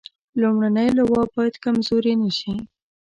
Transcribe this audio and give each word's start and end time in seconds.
لومړنۍ 0.41 0.89
لواء 0.97 1.25
باید 1.35 1.55
کمزورې 1.65 2.13
نه 2.21 2.29
شي. 2.37 2.53